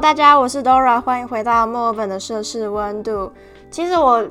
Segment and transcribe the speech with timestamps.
[0.00, 3.30] 大家，我是 Dora，欢迎回到墨尔本的摄氏温度。
[3.70, 4.26] 其实我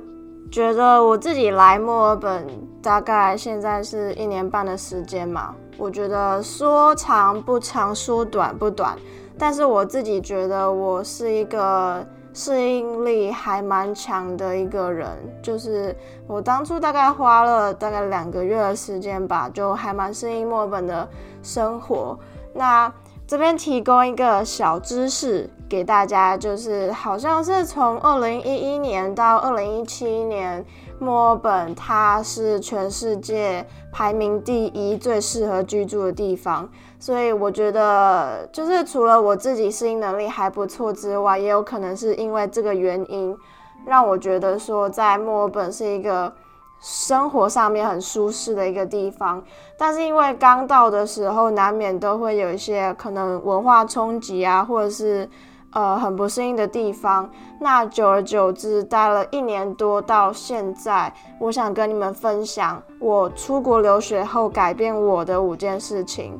[0.51, 2.47] 觉得我自己来墨尔本
[2.81, 8.97] 大概现在是一年半的时间嘛，我觉得说长不长，说短不短，
[9.37, 15.07] 但是我自己觉得我是一个适应力还蛮强的一个人，
[15.39, 15.95] 就是
[16.25, 21.07] 我当初大概花了大概两个月的时间吧，就还蛮适应墨尔本的
[21.43, 22.17] 生活。
[22.55, 22.91] 那
[23.27, 30.65] 这边提供一个小知识给大家，就是好像是从二零一一年到二零一七年，
[30.99, 36.67] 墨尔本它是全世界排名第一最适合居住的地方。
[36.99, 43.37] 所以我觉得，就是除了我自己适应能力还不错之外，也有可能是因为这个原因，
[43.85, 46.33] 让我觉得说在墨尔本是一个。
[46.81, 49.43] 生活上面很舒适的一个地方，
[49.77, 55.29] 但是因为刚到的时候，难免都会有一些可能文化冲击啊，或者是
[55.71, 57.29] 呃很不适应的地方。
[57.59, 66.39] 那久而久之，待了一年多到现在，我想跟你们分享我出国留学后改变我的五件事情。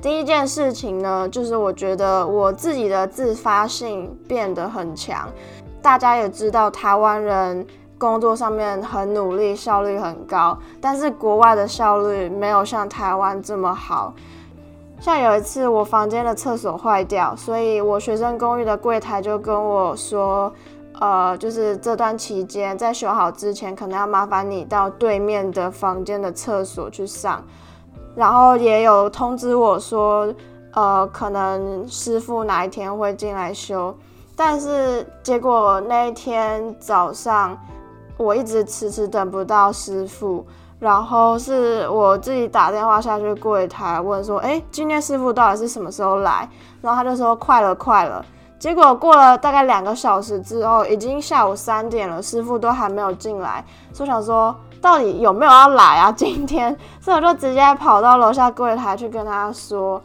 [0.00, 5.28] 第一件事情呢，就是我觉得我自己的自发性变得很强。
[5.80, 7.66] 大家也知道，台湾人。
[7.98, 14.12] 工作上面很努力，效率很高，但是国外的效率没有像台湾这么好。
[15.00, 20.52] 像有一次我房间的厕所坏掉，所以我学生公寓的柜台就跟我说，
[21.00, 27.44] 呃，就是这段期间在修好之前，可能要麻烦你到对面的房间的厕所去上。
[28.14, 30.32] 然后也有通知我说，
[30.74, 33.96] 呃，可能师傅哪一天会进来修，
[34.36, 37.58] 但是结果那一天早上。
[38.18, 40.46] 我一直迟迟等不到师傅，
[40.82, 46.48] 然后是我自己打电话下去柜台问说：“哎，今天师傅到底是什么时候来？”
[46.82, 48.24] 然后他就说：“快了，快了。”
[48.58, 53.64] 结果过了大概两个小时之后，已经下午三点了，师傅都还没有进来。
[53.92, 56.10] 所以想说，到底有没有要来啊？
[56.10, 60.02] 今天，所以我就直接跑到楼下柜台去跟他说。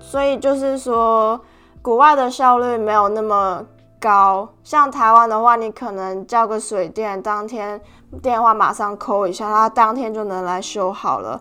[0.00, 1.38] 所以就是说，
[1.82, 3.62] 国外的效率没有那么。
[3.98, 7.80] 高像台湾的话，你可能叫个水电，当天
[8.22, 11.40] 电话马上扣一下，他当天就能来修好了。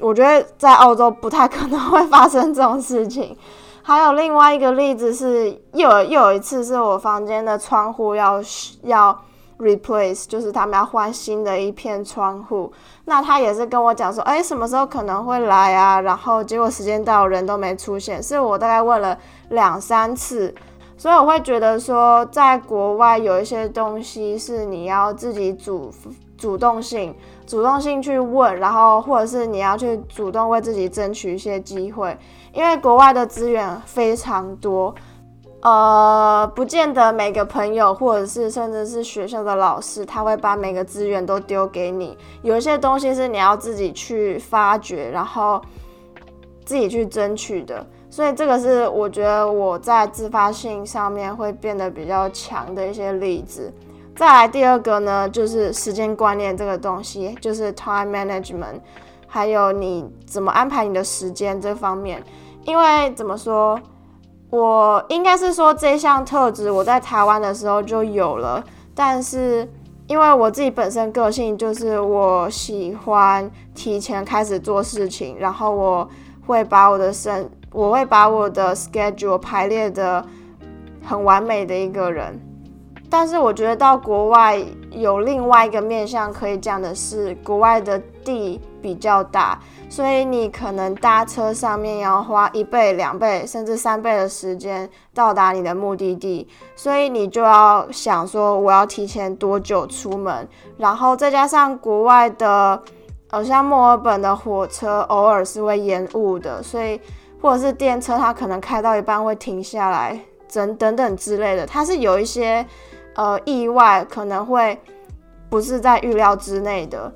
[0.00, 3.36] 我觉得在澳洲不太可能会发生这种事情。
[3.82, 8.42] 还有另外一个例子是，又有又有一次是我房间的窗户要
[8.82, 9.16] 要
[9.58, 12.72] replace，就是他们要换新的一片窗户。
[13.04, 16.00] 那他也是跟我讲说，哎，什么时候可能会来啊？
[16.00, 19.16] 然后结果时间到，人都没出现，是我大概问了
[19.50, 20.54] 两三次。
[20.98, 25.92] 所以我会觉得说，在国外有一些东西是你要自己主
[26.38, 27.14] 主动性、
[27.46, 32.16] 主动性去问，然后或者是你要去主动为自己争取一些机会，
[32.52, 34.94] 因为国外的资源非常多，
[35.60, 45.60] 呃，不见得每个朋友或者是甚至是学校的老师他会把每个资源都丢给你，有一些东西是你要自己去发掘，然后
[46.64, 47.86] 自己去争取的。
[48.16, 53.70] 所以这个是我觉得我在自发性上面会变得比较强的一些例子。
[54.16, 58.80] 再来第二个呢，就是时间观念这个东西，就是 time management，
[59.26, 62.24] 还有你怎么安排你的时间这方面。
[62.64, 63.78] 因为怎么说，
[64.48, 69.70] 我应该是说这项特质我在台湾的时候就有了，但是
[70.06, 76.08] 因为我自己本身个性就是我喜欢提前开始做事情，然后我
[76.46, 80.24] 会把我的生我会把我的 schedule 排列的
[81.04, 82.40] 很完美的一个人，
[83.10, 84.58] 但是我觉得到国外
[84.90, 102.82] 有另外一个面向可以讲的是，国外的地比较大，所以你可能搭车上面要花一倍、两倍甚至三倍的时间到达你的目的地，所以你就要想说我要提前多久出门，然后再加上国外的，
[103.28, 107.00] 好，像墨尔本的火车偶尔是会延误的，所以。
[107.38, 110.18] 或者是电车，它可能开到一半会停下来，
[110.50, 112.66] 等等等之类的，它是有一些
[113.14, 114.76] 呃意外，可能会
[115.50, 117.12] 不是在预料之内的。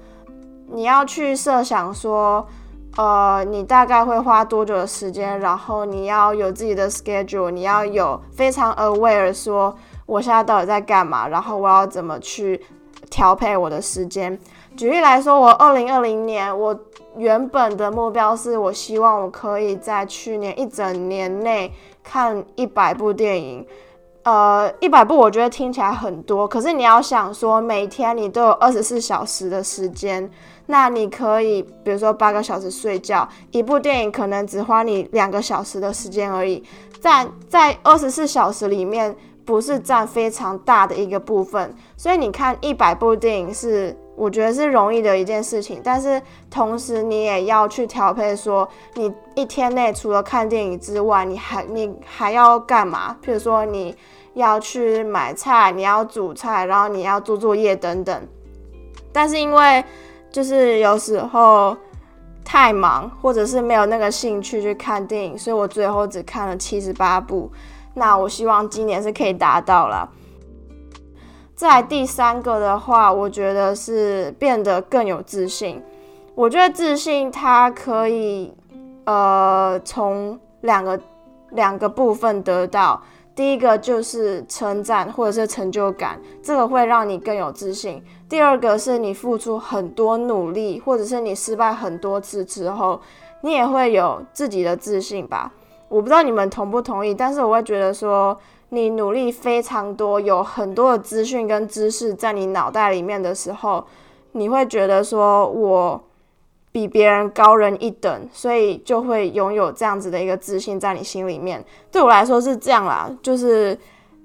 [0.69, 2.47] 你要去设想说，
[2.99, 9.75] 呃，你大概会花多久的时间，然后你要有自己的 schedule，你要有非常 aware 说
[10.05, 12.61] 我现在到底在干嘛，然后我要怎么去
[13.09, 14.39] 调配我的时间。
[14.77, 16.79] 举例来说，我二零二零年我。
[17.17, 21.71] 原本的目标是我希望我可以在去年一整年内
[22.05, 23.67] 看一百部电影，
[24.23, 30.31] 呃，一百部我觉得听起来很多，可是你要想说，每天你都有二十四小时的时间，
[30.67, 36.63] 那你可以比如说八个小时睡觉，一部电影可能只花你两个小时的时间而已，
[37.01, 39.15] 在在二十四小时里面。
[39.43, 46.21] 不是占非常大的一个部分，所以你看一百部电影是我觉得是容易的一件事情，但是
[46.51, 53.17] 同时你也要去调配，说你一天内除了看电影之外，你还你还要干嘛？
[53.25, 53.97] 譬如说你
[54.35, 58.23] 要去买菜，你要煮菜，然后你要做作业等等。
[59.11, 59.83] 但是因为
[60.31, 61.75] 就是有时候
[62.45, 67.51] 太忙，或者是没有那个兴趣去看电影，所以我最后只看了七十八部。
[67.95, 70.07] 那我希望今年是可以达到了。
[71.61, 75.79] 在第三个的话，我觉得是变得更有自信。
[76.35, 78.51] 我觉得自信它可以，
[79.05, 80.99] 呃，从两个
[81.51, 83.03] 两个部分得到。
[83.35, 88.03] 第一个就是称赞或者是成就感，这个会让你更有自信。
[88.27, 92.99] 第二个是你付出很多努力，或者是你失败很多次之后，
[93.43, 95.53] 你也会有自己的自信吧。
[95.91, 98.35] 我不知道你们同不同意，但是我会觉得说，
[98.71, 103.85] 你努力非常多，有很多的资讯跟知识在你脑袋里面的时候，
[104.33, 106.03] 你会觉得说我
[106.73, 111.65] 比别人高人一等，所以就会拥有这样子的一个自信在你心里面。
[111.91, 113.77] 对我来说是这样啦，就是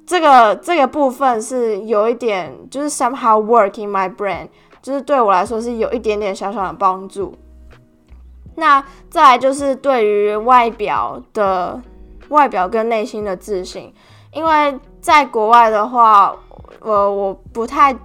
[0.05, 4.47] 这个这个部分是有一点，就是 somehow work in my brain，
[4.79, 7.33] 就是对我来说是有一点点小小的帮助。
[8.57, 11.81] 那再来就是对于外表的
[12.29, 13.91] 外表跟内心的自信，
[14.35, 16.35] 因为在国外的话，
[16.81, 17.95] 我我不太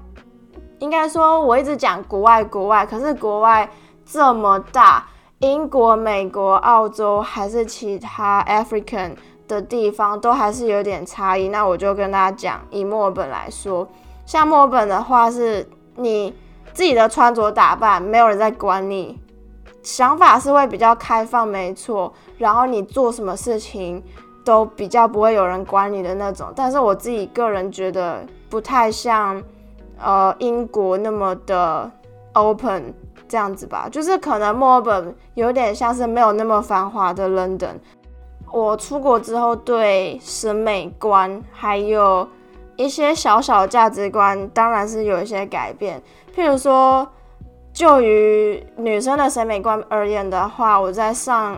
[0.79, 3.69] 应该说，我一直讲国外国外，可是国外
[4.06, 5.05] 这么大，
[5.41, 9.17] 英国、美国、澳洲还是其他 African
[9.49, 11.49] 的地方，都还是有点差异。
[11.49, 13.88] 那我就跟大家讲，以墨尔本来说，
[14.25, 16.32] 像墨尔本的话，是你
[16.73, 19.21] 自己的穿着打扮，没有人在管你。
[19.82, 22.12] 想法是会比较开放，没错。
[22.38, 24.00] 然后你做什么事情
[24.45, 26.53] 都比较不会有人管你的那种。
[26.55, 29.43] 但是我自己个人觉得不太像，
[29.99, 31.91] 呃，英国那么的
[32.33, 32.95] open
[33.29, 33.89] 这样子吧。
[33.91, 37.75] 就是可能墨尔本有点像是没有那么繁华的 London。
[38.53, 42.29] 我出国之后对审美观还有
[42.77, 46.03] 一些小小价值观，当然是有一些改变。
[46.35, 47.09] 譬如说。
[47.73, 51.57] 就于女生的审美观而言的话，我在上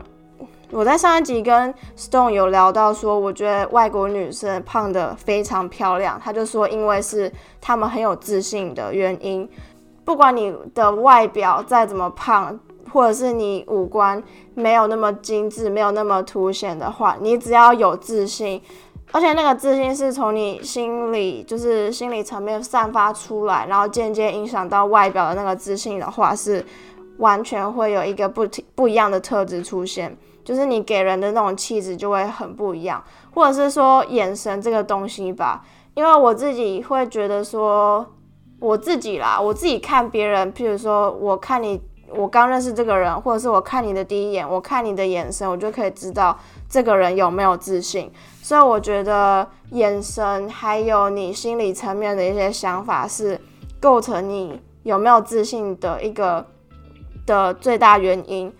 [0.72, 6.19] 我在上一集跟 Stone 有聊到说，我觉得外国女生胖的非常漂亮。
[6.19, 7.30] 他就说，因为是
[7.60, 9.46] 她们很有自信的原因。
[10.02, 12.58] 不管你的外表再怎么胖，
[12.90, 14.20] 或者是你五官
[14.54, 18.60] 没有那么精致、没有那么凸显的话，你只要有自信。
[19.12, 26.64] 而且那个自信是从你心里，就是心理层面散发出来，然后间接影响到外表的那个自信的话，是
[27.19, 33.02] 完全会有一个不不一样的特质出现，就是你给人的那种气质就会很不一样，
[33.34, 35.64] 或者是说眼神这个东西吧。
[35.94, 38.06] 因为我自己会觉得说，
[38.58, 41.78] 我自己啦，我自己看别人，譬如说我看你，
[42.08, 48.10] 我刚认识这个人，或者是我看你的第一眼，我看你的眼神，我就可以知道这个人有没有自信。
[48.40, 53.38] 所以我觉得眼神还有你心理层面的一些想法，是
[53.78, 56.44] 构成你有没有自信的一个
[57.26, 58.50] 的最大原因。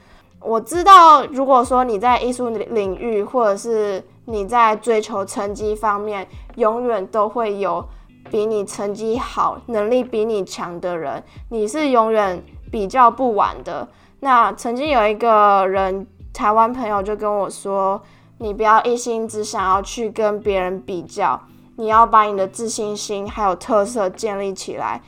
[0.45, 7.85] 我知道，如果说你在艺术领域，或者是你在追求成绩方面，永远都会有
[8.31, 13.89] 比你成绩好、能力比你强的人，你是永远比较不完的。
[14.21, 18.01] 那曾经有一个人，台湾朋友就跟我说。
[18.39, 21.41] 你不要一心只想要去跟别人比较，
[21.77, 25.01] 你要把你的自信心还有特色建立起来，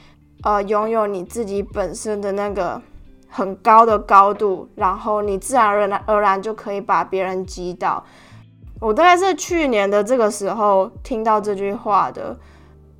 [0.44, 2.80] 呃，拥有你自己本身的那个
[3.36, 8.00] 很高的高度，然后你自然而然而然就可以把别人击倒。
[8.78, 12.36] 我大概是去年的这个时候听到这句话的，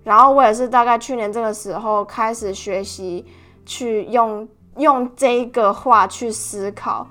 [0.03, 3.25] 然后我也是大概去年这个时候开始学习
[3.65, 4.49] 去用
[4.79, 7.07] 用这个话去思考，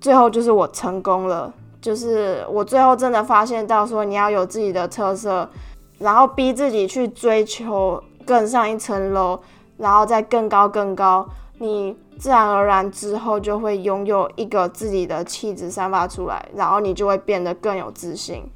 [0.00, 1.52] 最后就是我成功了。
[1.82, 5.46] 就是我最后真的发现到说，你要有自己的特色，
[5.98, 9.38] 然后逼自己去追求更上一层楼，
[9.76, 11.28] 然后再更高更高，
[11.58, 18.50] 你自然而然之后就会拥有一个自己的气质散发出来，然后你就会变得更有自信。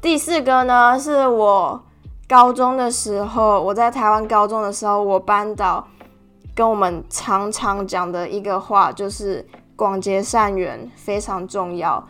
[0.00, 1.82] 第四个呢，是我
[2.28, 5.86] 高中的时候，我在台湾高中的时候，我班导
[6.54, 9.46] 跟我们常常讲的一个话就是。
[9.76, 12.00] 广结善缘非常重要。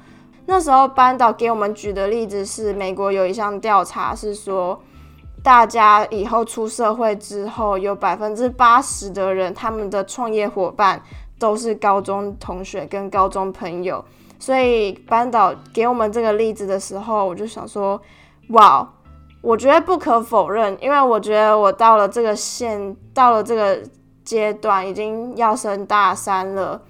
[0.45, 4.79] 那时候班导给我们举的例子是，美国有一项调查是说，
[5.45, 11.03] 大家以后出社会之后，有百分之八十的人，他们的创业伙伴
[11.39, 14.03] 都是高中同学跟高中朋友。
[14.39, 18.01] 所以班导给我们这个例子的时候，我就想说，
[18.49, 18.91] 哇，
[19.43, 23.83] 我觉得不可否认，因为我觉得我到了这个线，到了这个
[24.25, 26.81] 阶段，已经要升大三了。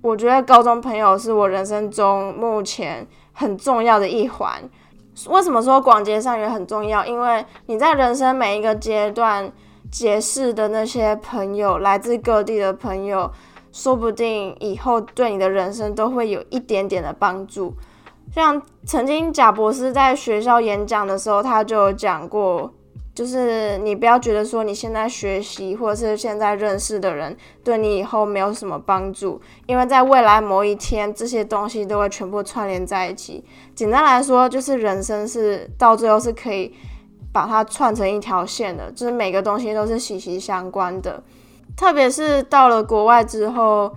[0.00, 4.60] 我觉得高中朋友是我人生中目前很重要的一环。
[5.28, 7.04] 为什么说广结善缘很重要？
[7.04, 9.50] 因为你在人生每一个阶段
[9.90, 13.30] 结识的那些朋友，来自各地的朋友，
[13.70, 17.74] 说不定以后对你的人生都会有一点点的帮助。
[18.32, 22.72] 像曾经贾博士在学校演讲的时候，他就讲过。
[23.14, 33.44] 就是你不要觉得说你现在学习或者是现在认识的人对你以后没有什么帮助，因为在未来某一天这些东西都会全部串联在一起。
[33.74, 36.74] 简单来说，就是人生是到最后是可以
[37.32, 41.22] 把它串成一条线的，就是每个东西都是息息相关的。
[41.76, 43.92] 特别是到了国外之后，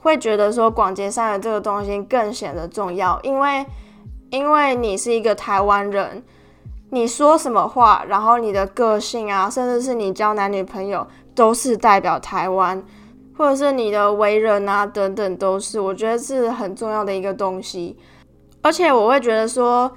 [0.00, 3.64] 会觉得说广结善缘这个东西更显得重要，因为
[4.28, 6.22] 因为你是一个台湾人。
[6.96, 12.82] 你说什么话，然后你的个性啊，甚至是你交男女朋友，都是代表台湾，
[13.36, 17.98] 或者是你的为人啊等等，都是我觉得是很重要的一个东西。
[18.62, 19.92] 而且我会觉得说，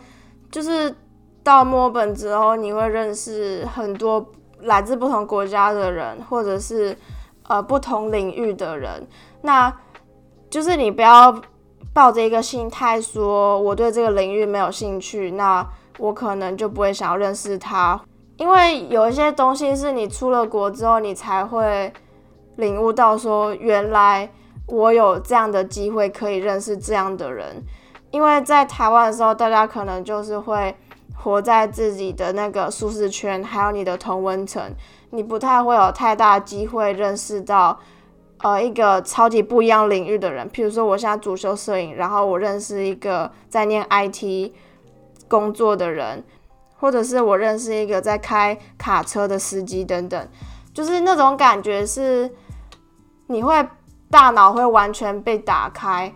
[0.52, 0.94] 就是
[1.42, 6.94] 到墨本之后，你会认识很多来自不同国家的人，或者是
[7.48, 9.08] 呃不同领域的人。
[9.44, 9.74] 那
[10.50, 11.34] 就是你不要
[11.94, 15.66] 抱着一个心态说，我对这个领域没有兴趣，那。
[16.00, 18.02] 我可能就不会想要认识他，
[18.38, 21.94] 因为有一些东西是你出了国之后，你才会
[22.56, 24.30] 领悟到，说原来
[24.66, 27.62] 我有这样的机会可以认识这样的人。
[28.12, 30.74] 因为在台湾的时候，大家可能就是会
[31.16, 34.64] 活在自己的那个舒适圈，还有你的同温层，
[35.10, 37.78] 你不太会有太大机会认识到，
[38.38, 40.50] 呃，一个超级不一样领域的人。
[40.50, 44.54] 譬如说，我现在主修摄影，然后我认识一个在念 IT。
[45.30, 46.24] 工作的人，
[46.78, 50.28] 或者是我认识一个在开卡车的司机等等，
[50.74, 52.30] 就是那种感觉是，
[53.28, 53.66] 你会
[54.10, 56.12] 大脑会完全被打开，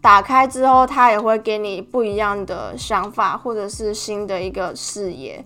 [0.00, 5.44] 打开之后，他也会给你不一样的想法，或者是新的一个视野。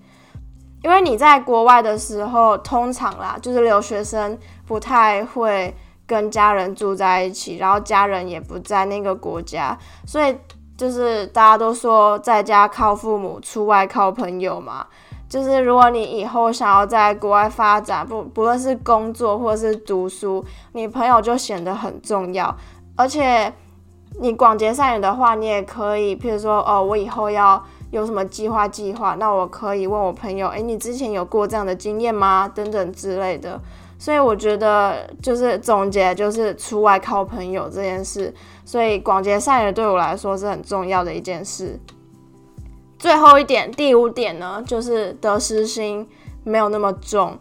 [0.84, 5.74] 因为你在国外的时候，通常啦，就是留学生不太会
[6.06, 10.36] 跟家人住在一起，然后家人也不在那个国家，所以。
[10.76, 14.86] 就是大家都说在家靠父母，出外靠朋友嘛。
[15.28, 22.56] 就是如果你以后想要在国外发展，不不论是工作或是读书，你朋友就显得很重要。
[22.94, 23.52] 而且
[24.20, 32.48] 你广结善缘的话，你也可以，譬如说，哦，我以后要有什么计划计划，那我可以问我朋友，诶，你之前有过这样的经验吗？
[32.54, 33.60] 等等之类的。
[33.98, 38.32] 所以我觉得就是总结，就是出外靠朋友这件事。
[38.64, 41.78] 所以广结善缘对我来说是很重要的一件事。
[42.98, 46.06] 最后一点，第五点呢，就是得失心
[46.44, 47.38] 没有那么重。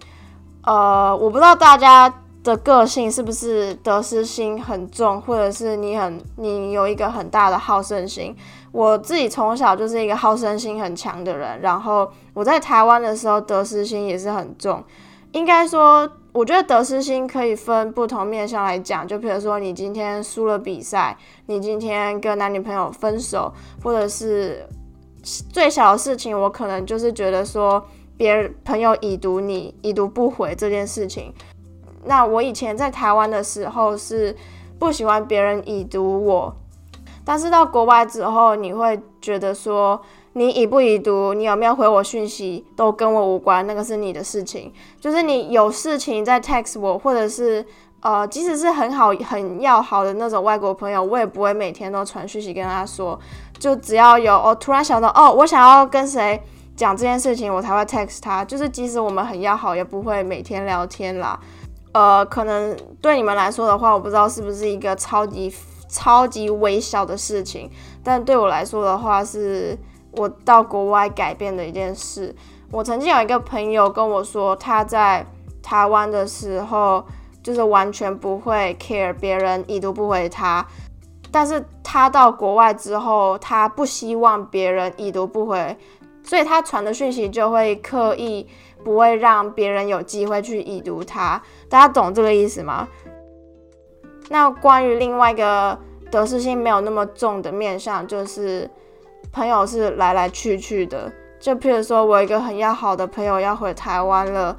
[0.63, 8.35] 呃，我不知道大家的个性是不是得失心很重，或者是你很你有一个很大的好胜心。
[8.71, 14.83] 我自己从小就是一个好胜心很强的人，然后我在台湾的时候得失心也是很重。
[15.31, 16.09] 应该说。
[16.35, 23.49] 我觉得得失心可以分不同面向来讲，就比如说你今天输了比赛，你今天跟男女朋友分手，
[23.81, 24.67] 或者是
[25.23, 27.81] 最小的事情，我可能就是觉得说
[28.17, 31.33] 别人朋友已读你已读不回这件事情。
[32.03, 34.35] 那我以前在台湾的时候是
[34.77, 36.53] 不喜欢别人已读我，
[37.23, 40.01] 但是到国外之后，你会觉得说。
[40.37, 44.69] 你已不已读，你有没有回我讯息，都跟我无关，那个是你的事情。
[44.99, 47.65] 就是你有事情在 text 我，或者是
[48.01, 53.17] 呃，即使是很好很要好的那种外国朋友，我也不会每天都传讯息跟他说。
[53.57, 56.43] 就只要有哦，突然想到哦，我想要跟谁
[56.75, 58.43] 讲这件事情，我才会 text 他。
[58.43, 61.39] 就是即使我们很要好，也不会每天聊天啦。
[61.93, 65.49] 呃，可能对你们来说的话，我不知道是不是一个超级
[65.87, 67.71] 超级微小的事情，
[68.03, 69.77] 但对我来说的话是。
[70.15, 72.35] 我到国外改变的一件事，
[72.71, 75.25] 我曾经有一个朋友跟我说，他在
[75.61, 77.03] 台湾的时候
[77.43, 80.65] 就是完全不会 care 别人已读不回他，
[81.31, 85.77] 但是他到国外之后，他不希望别人已读不回，
[86.23, 88.47] 所以他传的讯息就会刻意
[88.83, 91.41] 不会让别人有机会去已读他。
[91.69, 92.87] 大家懂这个意思吗？
[94.29, 95.77] 那关于另外一个。
[96.11, 98.69] 得失心没有那么重的面相，就是
[99.35, 101.11] 朋友是来来去去的。
[101.41, 104.55] 就譬如说，我一个很要好的朋友要回台湾了，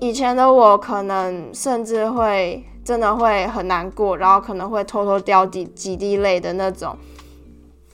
[0.00, 6.94] 以前的我可能甚至会真的会很难过，然后可能会偷偷掉几几滴泪的那种。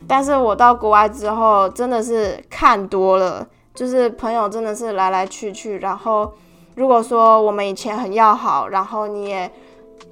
[0.09, 5.79] 但是我到国外之后，真的是看多了，就是朋友真的是来来去去。
[5.79, 6.33] 然后
[6.75, 9.49] 如果说我们以前很要好，然后你也。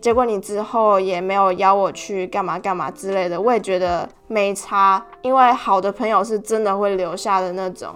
[0.02, 7.94] 结果你之后也没有邀我去干嘛干嘛之类的，我也觉得没差，因为好的朋友是真的会留下的那种，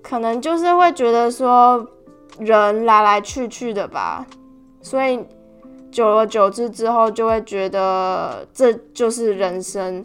[0.00, 1.86] 可能就是会觉得说
[2.38, 4.26] 人来来去去的吧，
[4.80, 5.22] 所以
[5.92, 10.02] 久而久之之后就会觉得这就是人生。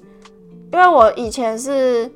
[0.74, 2.12] 因为我以前是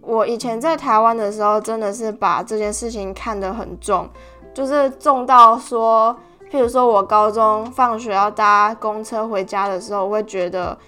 [0.00, 4.08] 我以前在台湾的时候，真的是把这件事情看得很重，
[4.54, 6.16] 就是重到说。
[6.54, 10.78] 譬如说，我高中放学要搭公车回家的时候，我会觉得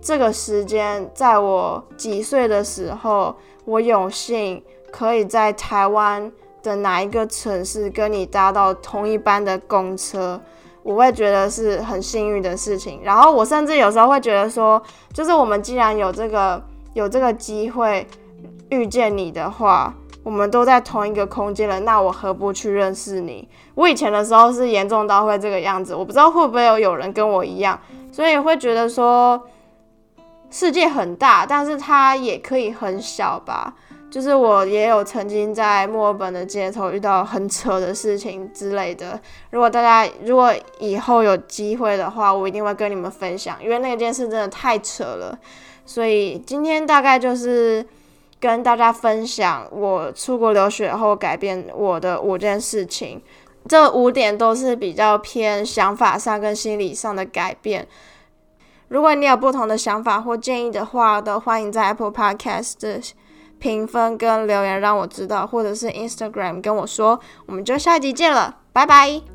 [0.00, 6.30] 这个时间，在我几岁的时候，我有幸可以在台湾
[6.62, 10.40] 的哪一个城市跟你搭到同一班的公车，
[10.84, 13.00] 我会觉得是很幸运的事情。
[13.02, 14.80] 然后我甚至有时候会觉得说，
[15.12, 16.62] 就是我们既然有这个
[16.94, 18.06] 有这个机会
[18.68, 19.92] 遇见你的话。
[20.24, 23.48] 我们都在同一个空间了，那我何不去认识你？
[23.74, 27.76] 我以前的时候是严重到会这个样子，我不知道会不会有有人跟我一样，
[28.12, 29.42] 所以会觉得说
[30.48, 33.74] 世界很大，但是它也可以很小吧。
[34.10, 39.18] 就是我也有曾经在墨尔本的街头遇到很扯的事情之类的。
[39.50, 45.36] 如果大家如果以后有机会的话，我一定会跟你们分享，因为那件事真的太扯了。
[45.84, 47.84] 所以今天大概就是。
[48.42, 53.22] 跟大家分享我出国留学后改变我的五件事情，
[53.68, 57.86] 这五点都是比较偏想法上跟心理上的改变。
[58.88, 63.00] 如果你有不同的想法或建议的话，都欢迎在 Apple Podcast 的
[63.60, 67.20] 评分跟留言让我知道，或者是 Instagram 跟我说。
[67.46, 69.31] 我们就下一集见了，拜拜。